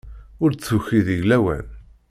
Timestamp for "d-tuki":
0.53-0.99